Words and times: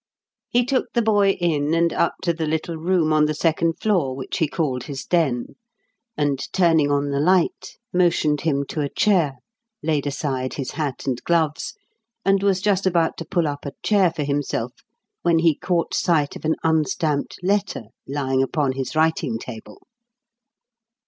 He 0.49 0.65
took 0.65 0.93
the 0.93 1.03
boy 1.03 1.33
in 1.33 1.75
and 1.75 1.93
up 1.93 2.13
to 2.23 2.33
the 2.33 2.47
little 2.47 2.75
room 2.75 3.13
on 3.13 3.25
the 3.25 3.35
second 3.35 3.77
floor 3.79 4.15
which 4.15 4.39
he 4.39 4.47
called 4.47 4.85
his 4.85 5.05
den; 5.05 5.53
and, 6.17 6.41
turning 6.51 6.89
on 6.89 7.11
the 7.11 7.19
light, 7.19 7.77
motioned 7.93 8.41
him 8.41 8.63
to 8.69 8.81
a 8.81 8.89
chair, 8.89 9.35
laid 9.83 10.07
aside 10.07 10.55
his 10.55 10.71
hat 10.71 11.05
and 11.05 11.23
gloves, 11.23 11.75
and 12.25 12.41
was 12.41 12.61
just 12.61 12.87
about 12.87 13.15
to 13.17 13.25
pull 13.25 13.45
up 13.47 13.63
a 13.63 13.73
chair 13.83 14.09
for 14.11 14.23
himself 14.23 14.71
when 15.21 15.37
he 15.37 15.53
caught 15.53 15.93
sight 15.93 16.35
of 16.35 16.45
an 16.45 16.55
unstamped 16.63 17.37
letter 17.43 17.83
lying 18.07 18.41
upon 18.41 18.71
his 18.71 18.95
writing 18.95 19.37
table. 19.37 19.83